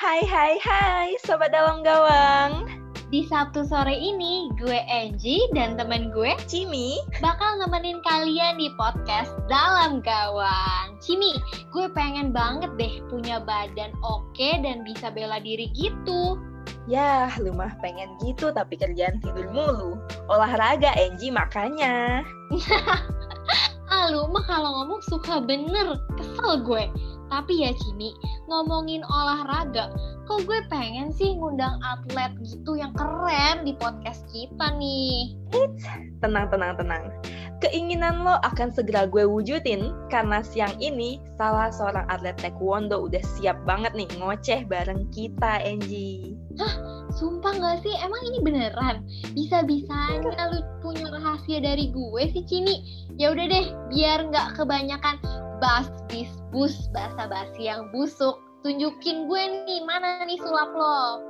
[0.00, 2.64] Hai hai hai sobat dalam gawang.
[3.12, 9.28] Di Sabtu sore ini, gue Angie dan temen gue Cimi bakal nemenin kalian di podcast
[9.52, 10.96] Dalam Gawang.
[11.04, 11.36] Cimi,
[11.76, 16.40] gue pengen banget deh punya badan oke dan bisa bela diri gitu.
[16.88, 20.00] Yah, lu mah pengen gitu tapi kerjaan tidur mulu.
[20.32, 22.24] Olahraga Angie makanya.
[23.92, 26.88] ah, lu mah kalau ngomong suka bener, kesel gue.
[27.30, 28.10] Tapi ya Cimi,
[28.50, 29.94] ngomongin olahraga,
[30.26, 35.38] kok gue pengen sih ngundang atlet gitu yang keren di podcast kita nih.
[35.54, 35.86] Eits,
[36.18, 37.14] tenang, tenang, tenang.
[37.62, 43.62] Keinginan lo akan segera gue wujudin karena siang ini salah seorang atlet taekwondo udah siap
[43.62, 46.34] banget nih ngoceh bareng kita, Angie.
[46.58, 46.74] Hah?
[47.14, 47.94] Sumpah gak sih?
[48.00, 49.02] Emang ini beneran?
[49.34, 53.06] Bisa-bisanya lu punya rahasia dari gue sih, Cini?
[53.18, 55.20] Ya udah deh, biar nggak kebanyakan
[55.60, 58.40] bas bis bus bahasa basi yang busuk.
[58.64, 61.20] Tunjukin gue nih, mana nih sulap lo?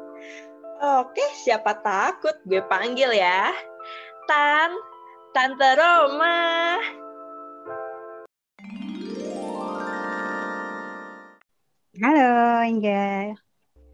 [1.02, 3.50] Oke, siapa takut gue panggil ya.
[4.30, 4.70] Tan,
[5.34, 6.78] Tante Roma.
[12.00, 13.34] Halo, Inga.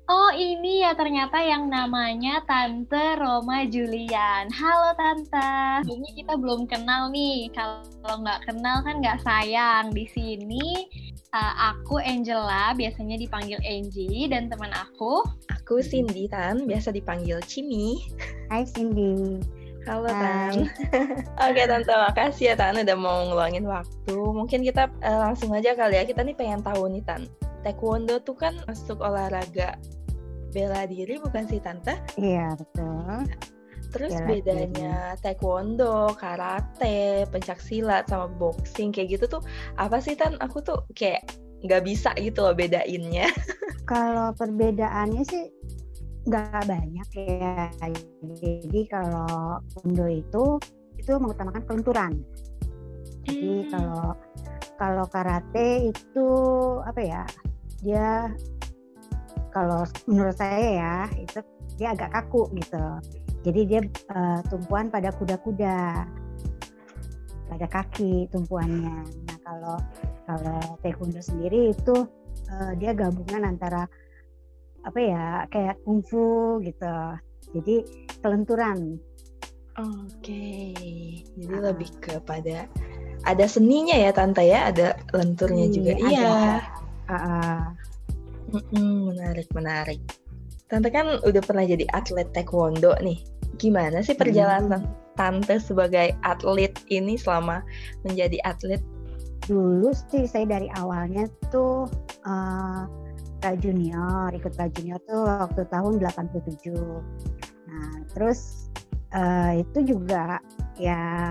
[0.07, 4.47] Oh, ini ya ternyata yang namanya Tante Roma Julian.
[4.55, 5.83] Halo Tante.
[5.83, 7.51] Ini kita belum kenal nih.
[7.51, 9.91] Kalau nggak kenal kan nggak sayang.
[9.91, 10.87] Di sini
[11.35, 15.27] uh, aku Angela, biasanya dipanggil Angie, dan teman aku.
[15.51, 17.99] Aku Cindy Tan, biasa dipanggil Cimi.
[18.47, 19.43] Hai Cindy.
[19.91, 20.71] Halo Tan.
[21.51, 24.15] Oke Tante, makasih ya Tan udah mau ngeluangin waktu.
[24.15, 26.07] Mungkin kita uh, langsung aja kali ya.
[26.07, 27.27] Kita nih pengen tahu nih Tan.
[27.67, 29.75] Taekwondo tuh kan masuk olahraga
[30.55, 31.99] bela diri bukan sih Tante?
[32.15, 33.27] Iya, betul.
[33.91, 39.43] Terus Bela bedanya taekwondo, karate, pencak silat sama boxing kayak gitu tuh
[39.83, 40.39] apa sih Tan?
[40.39, 41.27] Aku tuh kayak
[41.67, 43.27] nggak bisa gitu loh bedainnya.
[43.91, 45.51] Kalau perbedaannya sih
[46.27, 47.71] nggak banyak ya.
[48.35, 50.59] Jadi kalau Undo itu
[50.99, 52.13] itu mengutamakan kelenturan.
[53.27, 53.71] Jadi Hmm.
[53.71, 54.07] kalau
[54.77, 56.27] kalau karate itu
[56.83, 57.23] apa ya?
[57.83, 58.31] Dia
[59.53, 61.41] kalau menurut saya ya itu
[61.77, 62.85] dia agak kaku gitu.
[63.47, 66.05] Jadi dia eh, tumpuan pada kuda-kuda,
[67.47, 68.97] pada kaki tumpuannya.
[69.07, 69.77] Nah kalau
[70.27, 72.07] kalau taekwondo sendiri itu
[72.51, 73.87] eh, dia gabungan antara
[74.87, 76.97] apa ya kayak kungfu gitu.
[77.55, 77.77] Jadi
[78.21, 78.99] kelenturan.
[79.77, 80.73] Oke,
[81.37, 81.69] jadi Ah.
[81.69, 82.65] lebih kepada
[83.29, 85.93] ada seninya ya Tante ya, ada lenturnya juga.
[86.01, 86.37] Iya, Iya.
[87.07, 87.75] Ah.
[88.47, 90.01] Mm-mm, menarik, menarik.
[90.71, 93.23] Tante kan udah pernah jadi atlet taekwondo nih.
[93.59, 94.87] Gimana sih perjalanan
[95.19, 97.63] Tante sebagai atlet ini selama
[98.07, 98.83] menjadi atlet?
[99.47, 101.87] dulu sih saya dari awalnya tuh
[102.27, 102.83] eh
[103.39, 106.67] pra junior ikut pra junior tuh waktu tahun 87
[107.71, 108.71] nah terus
[109.15, 110.43] eh, itu juga
[110.75, 111.31] ya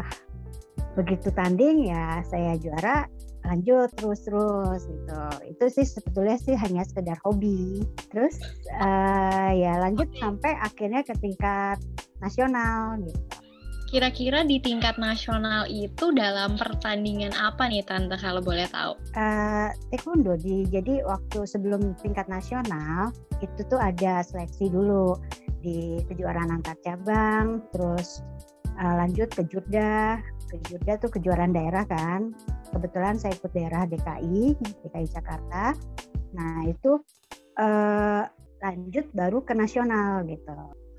[0.96, 3.12] begitu tanding ya saya juara
[3.46, 8.42] lanjut terus terus gitu itu sih sebetulnya sih hanya sekedar hobi terus
[8.82, 10.20] eh, ya lanjut Oke.
[10.20, 11.78] sampai akhirnya ke tingkat
[12.20, 13.22] nasional gitu
[13.86, 18.98] Kira-kira di tingkat nasional itu dalam pertandingan apa nih Tante kalau boleh tahu?
[19.14, 23.14] eh, taekwondo di jadi waktu sebelum tingkat nasional
[23.46, 25.16] itu tuh ada seleksi dulu
[25.62, 28.26] di kejuaraan antar cabang terus
[28.74, 32.34] eh, lanjut ke Jurda ke Jurda tuh kejuaraan daerah kan
[32.72, 35.74] kebetulan saya ikut daerah DKI DKI Jakarta
[36.36, 37.02] nah itu
[37.60, 38.24] eh,
[38.64, 40.54] lanjut baru ke nasional gitu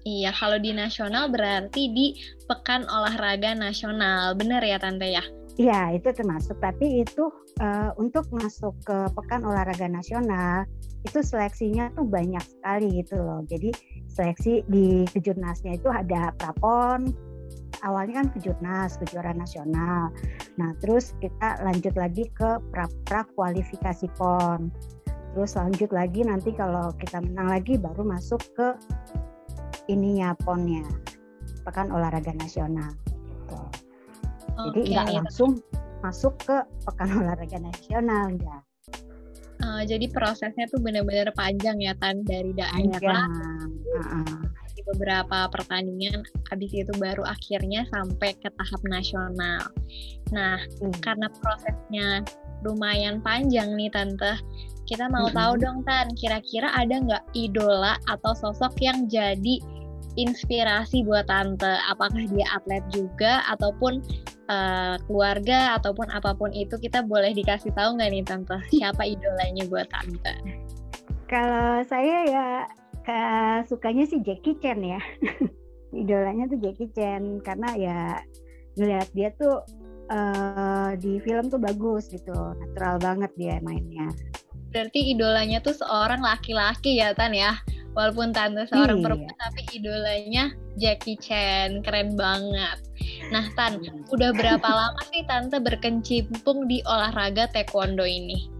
[0.06, 2.14] Iya, kalau di nasional berarti di
[2.46, 4.38] Pekan Olahraga Nasional.
[4.38, 5.24] Bener ya Tante ya?
[5.58, 6.62] Iya, itu termasuk.
[6.62, 7.26] Tapi itu
[7.58, 10.62] eh, untuk masuk ke Pekan Olahraga Nasional
[11.02, 13.42] itu seleksinya tuh banyak sekali gitu loh.
[13.50, 13.74] Jadi
[14.06, 17.10] seleksi di kejurnasnya itu ada prapon.
[17.86, 20.10] Awalnya kan kejurnas, kejuaraan nasional.
[20.58, 24.74] Nah, terus kita lanjut lagi ke pra, pra kualifikasi pon.
[25.32, 28.74] Terus lanjut lagi nanti kalau kita menang lagi baru masuk ke
[29.86, 30.82] ininya ponnya,
[31.62, 32.90] Pekan Olahraga Nasional.
[33.06, 33.60] Gitu.
[34.56, 35.16] Jadi Oke nggak nih.
[35.22, 35.50] langsung
[36.00, 36.56] masuk ke
[36.88, 38.58] pekan olahraga nasional ya.
[39.56, 44.24] Eh, jadi prosesnya tuh bener-bener panjang ya Tan dari daerah Heeh.
[44.24, 44.45] di
[44.94, 49.66] beberapa pertandingan habis itu baru akhirnya sampai ke tahap nasional.
[50.30, 50.94] Nah, Hmm.
[51.02, 52.22] karena prosesnya
[52.62, 54.38] lumayan panjang nih Tante.
[54.86, 55.34] Kita mau Mm-mm.
[55.34, 59.58] tahu dong Tan, kira-kira ada nggak idola atau sosok yang jadi
[60.16, 61.76] inspirasi buat Tante?
[61.90, 64.00] Apakah dia atlet juga ataupun
[64.46, 68.56] eh, keluarga ataupun apa pun itu kita boleh dikasih tahu nggak nih Tante?
[68.70, 70.34] Siapa idolanya buat Tante?
[71.26, 72.48] Kalau saya ya
[73.66, 75.00] sukanya sih Jackie Chan ya.
[76.02, 77.98] Idolanya tuh Jackie Chan karena ya
[78.76, 79.64] ngeliat dia tuh
[80.10, 84.10] uh, di film tuh bagus gitu, natural banget dia mainnya.
[84.74, 87.56] Berarti idolanya tuh seorang laki-laki ya Tan ya?
[87.96, 89.04] Walaupun tante seorang iya.
[89.08, 90.44] perempuan tapi idolanya
[90.76, 92.78] Jackie Chan, keren banget.
[93.32, 93.80] Nah Tan,
[94.12, 98.55] udah berapa lama sih tante berkecimpung di olahraga taekwondo ini?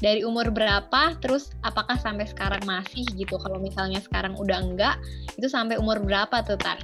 [0.00, 1.12] Dari umur berapa?
[1.20, 3.36] Terus apakah sampai sekarang masih gitu?
[3.36, 4.96] Kalau misalnya sekarang udah enggak,
[5.36, 6.80] itu sampai umur berapa tuh Tan?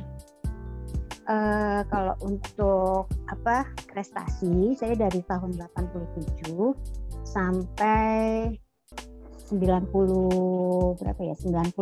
[1.26, 6.54] Uh, kalau untuk apa prestasi saya dari tahun 87
[7.26, 8.54] sampai
[9.50, 11.74] 90 berapa ya 98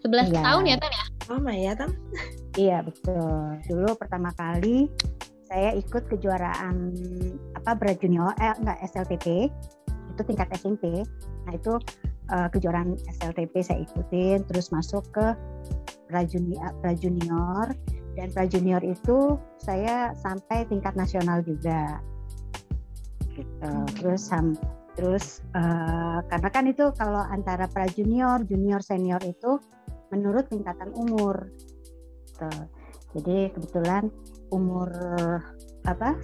[0.00, 0.40] 11 ya.
[0.40, 1.90] tahun ya Tan ya lama ya Tan
[2.56, 4.88] iya betul dulu pertama kali
[5.46, 6.96] saya ikut kejuaraan
[7.52, 9.52] apa berat junior eh enggak SLTP
[10.16, 11.04] itu tingkat SMP
[11.44, 11.76] nah itu
[12.32, 15.36] uh, kejuaraan SLTP saya ikutin terus masuk ke
[16.06, 17.66] prajunior, prajunior.
[18.16, 22.00] Dan prajunior itu saya sampai tingkat nasional juga.
[23.36, 23.70] Gitu.
[24.00, 24.64] Terus sampai
[24.96, 29.60] Terus uh, karena kan itu kalau antara pra junior, junior, senior itu
[30.08, 31.52] menurut tingkatan umur.
[32.32, 32.48] Gitu.
[33.12, 34.08] Jadi kebetulan
[34.48, 34.88] umur
[35.84, 36.16] apa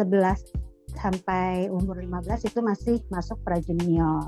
[0.00, 0.63] 11
[0.98, 4.26] sampai umur 15 itu masih masuk pra junior.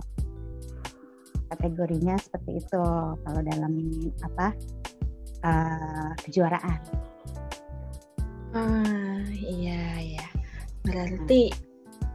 [1.51, 2.83] Kategorinya seperti itu
[3.23, 3.73] kalau dalam
[4.23, 4.47] apa
[5.47, 6.81] uh, kejuaraan.
[8.57, 10.27] Ah iya ya.
[10.83, 11.51] Berarti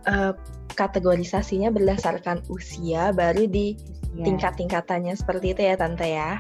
[0.08, 0.34] uh,
[0.74, 3.76] kategorisasinya berdasarkan usia baru di
[4.16, 4.26] ya.
[4.28, 6.40] tingkat-tingkatannya seperti itu ya tante ya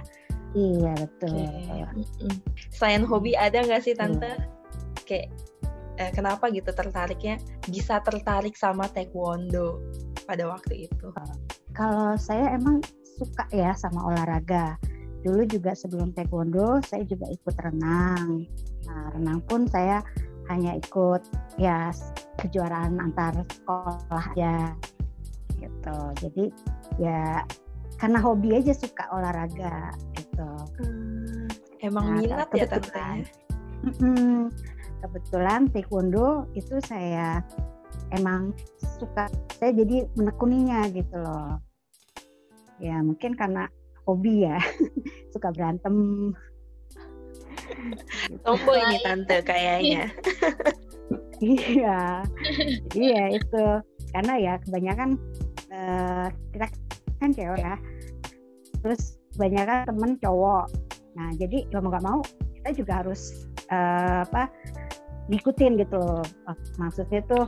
[0.56, 1.86] iya betul okay.
[2.72, 4.61] selain hobi ada nggak sih tante iya.
[6.01, 7.38] Eh, kenapa gitu tertariknya?
[7.69, 9.77] Bisa tertarik sama taekwondo
[10.25, 11.13] pada waktu itu.
[11.77, 12.81] Kalau saya emang
[13.21, 14.81] suka ya sama olahraga.
[15.21, 18.50] Dulu juga sebelum taekwondo saya juga ikut renang.
[18.89, 20.01] Nah renang pun saya
[20.50, 21.21] hanya ikut
[21.62, 21.94] ya
[22.42, 24.74] kejuaraan antar sekolah aja
[25.62, 25.98] gitu.
[26.25, 26.45] Jadi
[26.98, 27.45] ya
[28.01, 30.50] karena hobi aja suka olahraga gitu.
[30.81, 31.45] Hmm,
[31.86, 33.30] emang nah, minat ya tante
[35.01, 37.42] kebetulan taekwondo itu saya
[38.13, 39.27] emang suka
[39.57, 41.57] saya jadi menekuninya gitu loh
[42.81, 43.65] ya mungkin karena
[44.06, 44.57] hobi ya
[45.33, 46.31] suka berantem
[48.44, 50.12] Tomboy ini tante kayaknya.
[51.44, 52.24] iya.
[52.95, 53.63] Iya itu
[54.12, 55.09] karena ya kebanyakan
[55.71, 56.68] uh, kita
[57.19, 57.75] kan cewek ya.
[58.81, 60.65] Terus kebanyakan temen cowok.
[61.15, 62.19] Nah jadi mau nggak mau
[62.62, 64.51] kita juga harus uh, apa
[65.29, 66.25] ngikutin gitu loh.
[66.79, 67.45] Maksudnya tuh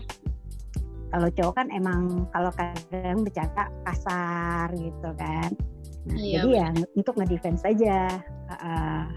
[1.14, 5.50] kalau cowok kan emang kalau kadang bercanda kasar gitu kan.
[6.04, 6.68] Nah, iya, jadi ya
[6.98, 8.20] untuk ngedefense aja.
[8.50, 9.08] Uh,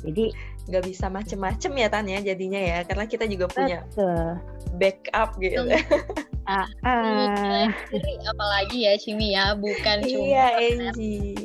[0.00, 0.32] jadi
[0.70, 4.40] nggak bisa macem-macem ya Tan ya jadinya ya karena kita juga punya Betul.
[4.80, 5.60] backup gitu.
[6.50, 7.70] Ah, ah.
[8.26, 10.90] apalagi ya Cimi ya bukan cuma iya,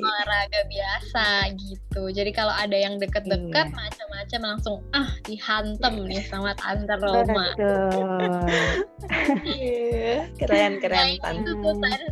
[0.02, 2.10] olahraga biasa gitu.
[2.10, 3.78] Jadi kalau ada yang deket-deket iya.
[4.26, 7.46] Macam-macam langsung ah dihantem nih sama Tante Roma.
[9.46, 11.54] iya, keren keren Tante.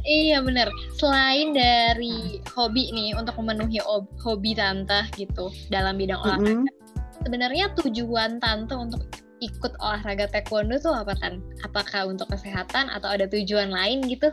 [0.06, 0.70] iya bener.
[0.94, 3.82] Selain dari hobi nih untuk memenuhi
[4.22, 6.54] hobi Tante gitu dalam bidang olahraga.
[6.54, 7.26] Mm -hmm.
[7.26, 9.02] Sebenarnya tujuan Tante untuk
[9.42, 11.42] ikut olahraga taekwondo tuh apa kan?
[11.66, 14.30] Apakah untuk kesehatan atau ada tujuan lain gitu?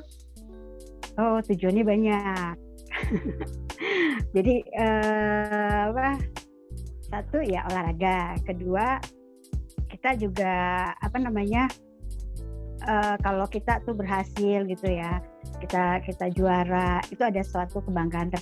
[1.16, 2.54] Oh, tujuannya banyak.
[4.36, 6.08] Jadi uh, apa?
[7.10, 9.02] Satu ya olahraga, kedua
[9.90, 10.54] kita juga
[10.94, 11.66] apa namanya?
[12.80, 15.20] Uh, kalau kita tuh berhasil gitu ya,
[15.60, 18.32] kita kita juara, itu ada suatu kebanggaan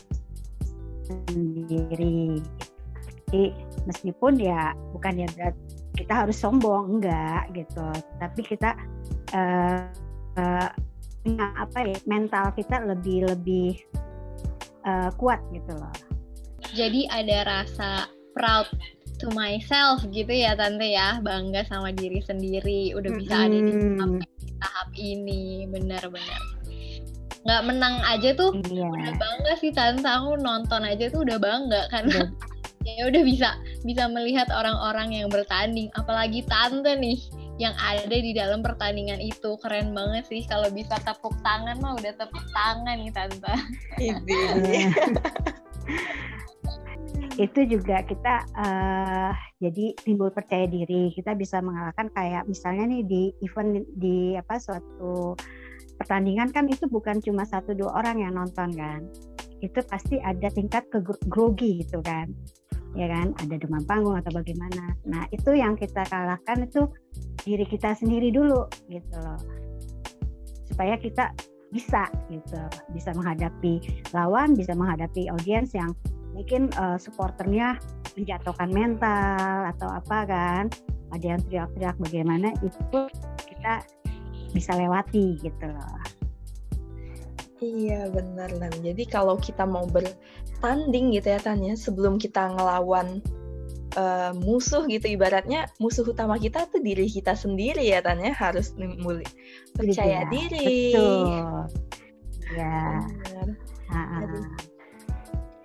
[1.09, 2.39] tersendiri.
[3.29, 3.51] Jadi
[3.89, 5.57] meskipun ya bukan ya berat
[5.99, 7.89] kita harus sombong enggak gitu
[8.23, 8.77] tapi kita
[9.35, 9.91] uh,
[10.39, 10.69] uh,
[11.59, 13.83] apa ya mental kita lebih lebih
[14.87, 15.95] uh, kuat gitu loh
[16.77, 17.91] jadi ada rasa
[18.39, 18.67] proud
[19.19, 21.19] to myself gitu ya tante ya.
[21.19, 22.95] Bangga sama diri sendiri.
[22.95, 23.47] Udah bisa mm -hmm.
[23.51, 24.11] ada di tahap,
[24.63, 25.67] tahap ini.
[25.67, 26.43] Benar-benar
[27.47, 28.85] nggak menang aja tuh iya.
[28.85, 30.05] udah bangga sih tante.
[30.05, 32.29] Aku nonton aja tuh udah bangga karena
[32.89, 33.57] ya udah bisa
[33.89, 35.89] bisa melihat orang-orang yang bertanding.
[35.99, 37.19] Apalagi tante nih
[37.59, 39.59] yang ada di dalam pertandingan itu.
[39.65, 40.47] Keren banget sih.
[40.47, 43.55] Kalau bisa tepuk tangan mah udah tepuk tangan nih tante
[47.39, 49.31] itu juga kita uh,
[49.63, 51.15] jadi timbul percaya diri.
[51.15, 55.39] Kita bisa mengalahkan kayak misalnya nih di event di apa suatu
[56.03, 59.07] pertandingan kan itu bukan cuma satu dua orang yang nonton kan.
[59.63, 60.99] Itu pasti ada tingkat ke
[61.31, 62.27] grogi gitu kan.
[62.99, 63.39] Ya kan?
[63.39, 64.99] Ada demam panggung atau bagaimana.
[65.07, 66.91] Nah itu yang kita kalahkan itu
[67.47, 69.39] diri kita sendiri dulu gitu loh.
[70.67, 71.31] Supaya kita
[71.69, 72.57] bisa gitu
[72.97, 73.77] bisa menghadapi
[74.17, 75.93] lawan bisa menghadapi audiens yang
[76.39, 77.83] mungkin uh, supporternya
[78.15, 80.65] menjatuhkan mental atau apa kan
[81.11, 82.79] ada yang teriak-teriak bagaimana itu
[83.51, 83.83] kita
[84.55, 85.99] bisa lewati gitu loh
[87.59, 88.71] Iya benar Lan.
[88.87, 93.19] Jadi kalau kita mau bertanding gitu ya Tanya, sebelum kita ngelawan
[93.99, 99.27] uh, musuh gitu ibaratnya musuh utama kita tuh diri kita sendiri ya Tanya harus mulai
[99.75, 100.95] percaya ya, diri.
[100.95, 101.67] Betul.
[102.55, 103.03] Ya.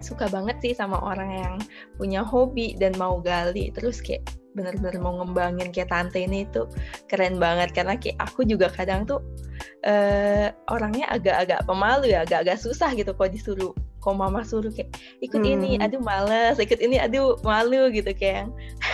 [0.04, 1.54] Suka banget sih sama orang yang
[1.96, 3.72] punya hobi dan mau gali.
[3.72, 6.68] Terus kayak benar-benar mau ngembangin kayak tante ini itu
[7.08, 7.72] keren banget.
[7.72, 9.24] Karena kayak aku juga kadang tuh
[9.88, 14.92] uh, orangnya agak-agak pemalu ya agak-agak susah gitu kalau disuruh kok mama suruh kayak
[15.24, 15.54] ikut hmm.
[15.56, 18.52] ini aduh males ikut ini aduh malu gitu kayak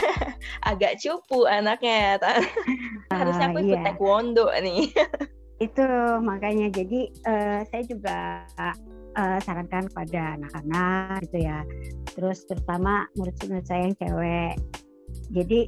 [0.69, 2.45] agak cupu anaknya ah,
[3.17, 3.85] harusnya aku ikut iya.
[3.89, 4.93] taekwondo nih.
[5.65, 5.83] Itu
[6.23, 6.71] makanya.
[6.71, 8.47] Jadi uh, saya juga
[9.15, 11.59] uh, sarankan kepada anak-anak gitu ya.
[12.13, 14.53] Terus terutama murid-murid saya yang cewek.
[15.33, 15.59] Jadi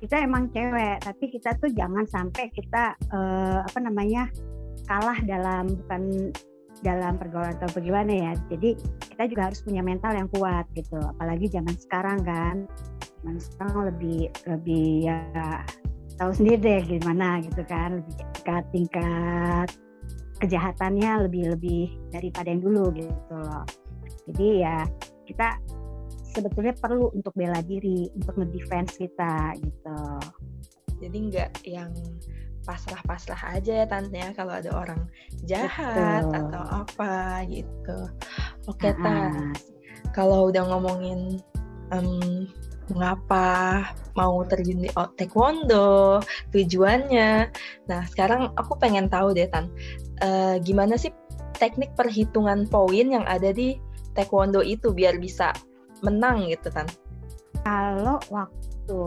[0.00, 4.30] kita emang cewek tapi kita tuh jangan sampai kita uh, apa namanya
[4.86, 6.32] kalah dalam bukan
[6.80, 8.32] dalam pergaulan atau bagaimana ya.
[8.48, 8.76] Jadi
[9.12, 10.96] kita juga harus punya mental yang kuat gitu.
[10.96, 12.56] Apalagi zaman sekarang kan.
[13.20, 15.20] Zaman sekarang lebih lebih ya
[16.16, 18.00] tahu sendiri deh gimana gitu kan.
[18.00, 19.68] Lebih tingkat tingkat
[20.40, 23.64] kejahatannya lebih lebih daripada yang dulu gitu loh
[24.28, 24.76] jadi ya
[25.26, 25.58] kita
[26.30, 30.02] sebetulnya perlu untuk bela diri, untuk ngedefense kita gitu.
[31.00, 31.90] Jadi nggak yang
[32.62, 35.00] pasrah-pasrah aja ya tante ya kalau ada orang
[35.48, 36.38] jahat Betul.
[36.46, 37.14] atau apa
[37.48, 37.98] gitu.
[38.68, 39.50] Oke okay, uh
[40.10, 41.40] Kalau udah ngomongin
[41.94, 42.46] um,
[42.90, 43.86] mengapa
[44.18, 46.20] mau terjun di taekwondo,
[46.50, 47.48] tujuannya.
[47.86, 49.70] Nah sekarang aku pengen tahu deh tan,
[50.22, 51.12] uh, gimana sih
[51.56, 53.76] teknik perhitungan poin yang ada di
[54.16, 55.52] taekwondo itu biar bisa
[56.00, 56.88] menang gitu kan?
[57.60, 58.98] Kalau waktu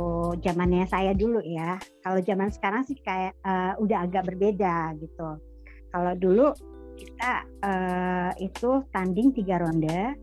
[0.46, 5.42] zamannya saya dulu ya, kalau zaman sekarang sih kayak uh, udah agak berbeda gitu.
[5.90, 6.54] Kalau dulu
[6.94, 10.14] kita uh, itu tanding tiga ronde,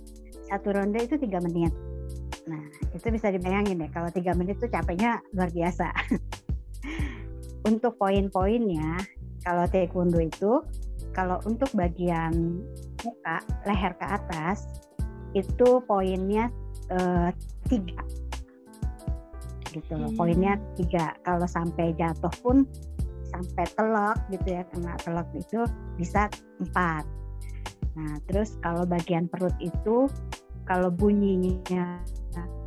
[0.46, 1.74] satu ronde itu tiga menit.
[2.46, 2.62] Nah
[2.94, 5.90] itu bisa dibayangin ya, kalau tiga menit itu capeknya luar biasa.
[7.68, 8.96] untuk poin-poinnya,
[9.40, 10.60] kalau taekwondo itu,
[11.16, 12.60] kalau untuk bagian
[13.02, 14.68] muka, leher ke atas,
[15.32, 16.50] itu poinnya
[16.90, 17.30] uh,
[17.70, 18.02] tiga.
[19.70, 20.18] Gitu loh hmm.
[20.18, 21.14] poinnya tiga.
[21.22, 22.66] Kalau sampai jatuh pun
[23.30, 25.62] sampai telok gitu ya kena telok itu
[25.94, 26.26] bisa
[26.58, 27.06] empat.
[27.94, 30.10] Nah terus kalau bagian perut itu
[30.66, 32.02] kalau bunyinya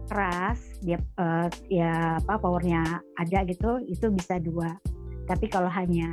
[0.07, 4.71] keras dia uh, ya apa powernya ada gitu itu bisa dua.
[5.27, 6.07] Tapi kalau hanya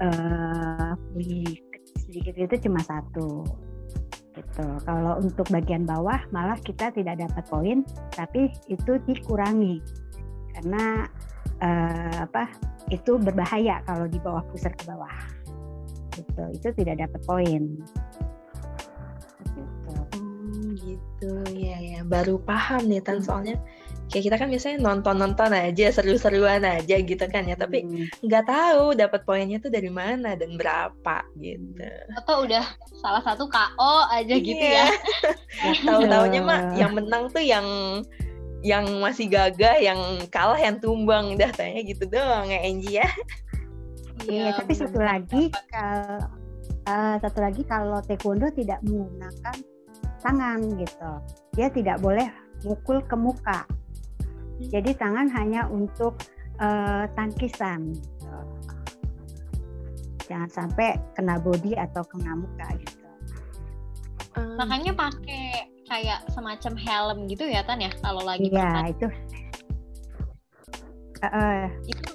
[0.00, 0.92] uh,
[2.08, 3.44] sedikit itu cuma satu
[4.34, 4.66] gitu.
[4.86, 7.78] Kalau untuk bagian bawah malah kita tidak dapat poin,
[8.14, 9.82] tapi itu dikurangi
[10.56, 11.06] karena
[11.62, 12.50] uh, apa?
[12.90, 15.14] Itu berbahaya kalau di bawah pusar ke bawah.
[16.14, 16.42] Gitu.
[16.58, 17.62] Itu tidak dapat poin.
[19.54, 19.94] Gitu.
[20.18, 22.00] Hmm, gitu ya ya.
[22.02, 23.58] Baru paham nih Tan hmm.
[24.10, 27.54] Kayak kita kan biasanya nonton-nonton aja seru-seruan aja gitu kan ya.
[27.54, 28.26] Tapi hmm.
[28.26, 28.52] nggak hmm.
[28.52, 31.90] tahu dapat poinnya tuh dari mana dan berapa gitu.
[32.18, 32.66] Atau udah
[32.98, 34.44] salah satu KO aja iya.
[34.44, 34.86] gitu ya
[35.88, 37.64] tahu taunya mah yang menang tuh yang
[38.60, 39.98] yang masih gagah yang
[40.28, 41.38] kalah yang tumbang.
[41.38, 43.08] Dah tanya gitu doang ya Angie ya.
[44.28, 46.28] Iya ya, tapi satu lagi kalau
[46.84, 49.56] uh, satu lagi kalau taekwondo tidak menggunakan
[50.20, 51.12] tangan gitu.
[51.56, 52.28] Dia tidak boleh
[52.68, 53.64] mukul ke muka
[54.68, 56.20] jadi tangan hanya untuk
[56.60, 57.96] uh, tangkisan.
[60.28, 62.96] Jangan sampai kena body atau kena muka gitu.
[64.38, 69.06] Um, Makanya pakai kayak semacam helm gitu ya Tan ya kalau lagi Iya, itu.
[71.20, 72.12] Uh, uh, itu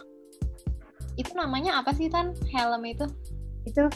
[1.20, 3.04] itu namanya apa sih Tan helm itu?
[3.68, 3.92] Itu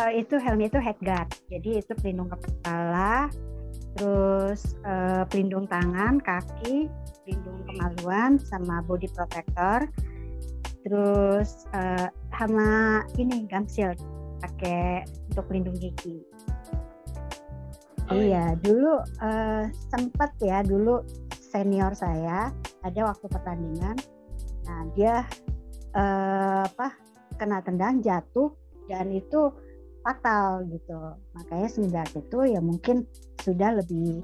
[0.00, 1.28] uh, itu helm itu head guard.
[1.52, 3.28] Jadi itu pelindung kepala,
[3.98, 6.86] terus uh, pelindung tangan, kaki,
[7.26, 9.90] pelindung kemaluan sama body protector.
[10.86, 12.06] Terus uh,
[12.38, 13.98] sama ini gum shield
[14.38, 15.02] pakai
[15.34, 16.22] untuk pelindung gigi.
[18.08, 22.54] Oh, iya, dulu uh, sempet ya dulu senior saya
[22.86, 23.98] ada waktu pertandingan.
[24.64, 25.26] Nah dia
[25.92, 26.94] uh, apa
[27.36, 28.54] kena tendang jatuh
[28.88, 29.52] dan itu
[30.00, 30.96] fatal gitu.
[31.36, 33.04] Makanya semenjak itu ya mungkin
[33.48, 34.20] sudah lebih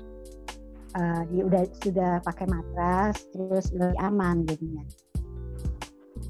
[1.01, 4.85] uh, di, udah sudah pakai matras terus lebih aman jadinya.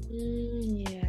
[0.07, 1.07] Hmm, ya.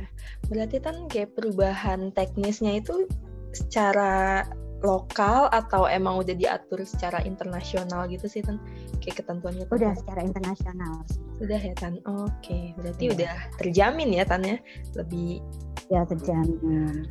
[0.50, 3.06] Berarti kan kayak perubahan teknisnya itu
[3.54, 4.42] secara
[4.84, 8.60] lokal atau emang udah diatur secara internasional gitu sih tan
[9.00, 11.00] kayak ketentuannya udah secara internasional
[11.40, 12.76] sudah ya tan oke okay.
[12.76, 13.12] berarti ya.
[13.16, 14.60] udah terjamin ya tan ya
[14.92, 15.40] lebih
[15.88, 17.08] ya terjamin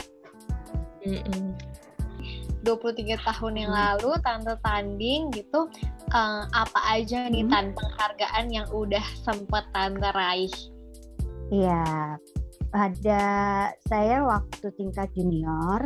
[1.02, 1.46] mm -mm.
[2.66, 3.80] 23 tahun yang hmm.
[3.80, 5.70] lalu tante tanding gitu
[6.12, 7.54] uh, apa aja nih hmm.
[7.54, 10.52] tan penghargaan yang udah sempet tante raih
[11.54, 12.18] Iya,
[12.74, 13.24] pada
[13.86, 15.78] saya waktu tingkat junior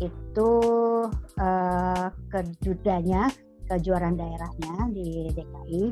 [0.00, 0.52] itu
[1.36, 3.28] uh, kejudanya
[3.68, 5.84] kejuaraan daerahnya di DKI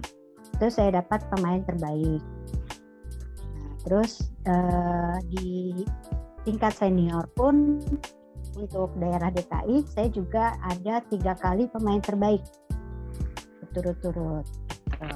[0.56, 2.22] itu saya dapat pemain terbaik.
[3.52, 5.84] Nah, terus uh, di
[6.48, 7.84] tingkat senior pun
[8.54, 12.44] untuk daerah DKI saya juga ada tiga kali pemain terbaik
[13.76, 14.46] berturut-turut.
[14.88, 15.10] Gitu.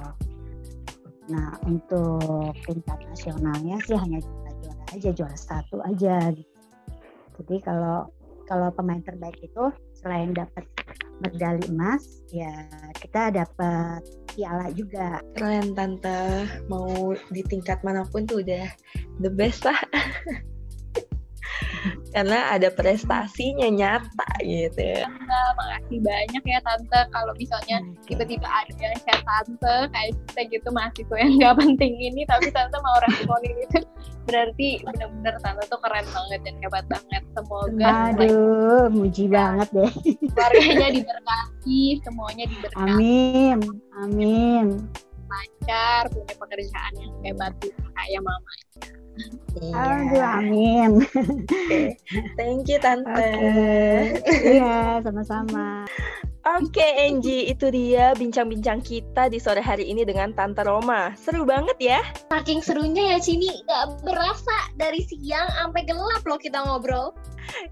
[1.30, 6.52] Nah untuk tingkat nasionalnya sih hanya juara aja juara satu aja gitu.
[7.40, 8.10] Jadi kalau
[8.44, 10.66] kalau pemain terbaik itu selain dapat
[11.22, 12.52] medali emas ya
[12.98, 14.02] kita dapat
[14.34, 15.24] piala juga.
[15.38, 18.66] Keren tante mau di tingkat mana pun tuh udah
[19.22, 19.78] the best lah.
[22.10, 25.06] karena ada prestasinya nyata gitu ya.
[25.06, 30.68] Tante, makasih banyak ya Tante kalau misalnya tiba-tiba ada yang share Tante kayak kita gitu
[30.74, 33.78] mahasiswa yang nggak penting ini tapi Tante mau responin itu
[34.28, 37.22] berarti benar-benar Tante tuh keren banget dan hebat banget.
[37.32, 39.92] Semoga Aduh, muji banget deh.
[40.34, 42.90] Keluarganya diberkati, semuanya diberkati.
[42.90, 43.58] Amin.
[44.02, 44.66] Amin.
[45.30, 47.54] Lancar, punya pekerjaan yang hebat
[47.94, 49.00] kayak mamanya.
[49.58, 49.74] Iya.
[49.74, 50.90] Aduh, amin.
[51.04, 51.98] Okay.
[52.38, 53.30] Thank you Tante.
[54.46, 55.04] Iya, okay.
[55.04, 55.84] sama-sama.
[56.40, 61.12] Oke okay, Angie, itu dia bincang-bincang kita di sore hari ini dengan Tante Roma.
[61.12, 62.00] Seru banget ya.
[62.32, 67.12] Saking serunya ya Cini, gak berasa dari siang sampai gelap loh kita ngobrol.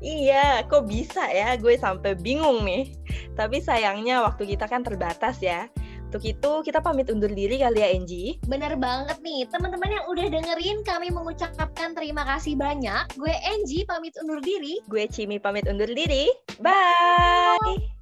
[0.04, 1.56] Iya, kok bisa ya?
[1.56, 2.92] Gue sampai bingung nih.
[3.40, 5.72] Tapi sayangnya waktu kita kan terbatas ya.
[6.08, 8.40] Untuk itu kita pamit undur diri kali ya Angie.
[8.48, 13.12] Bener banget nih, teman-teman yang udah dengerin kami mengucapkan terima kasih banyak.
[13.12, 14.80] Gue Angie pamit undur diri.
[14.88, 16.32] Gue Cimi pamit undur diri.
[16.64, 17.60] Bye.
[17.60, 17.97] Bye.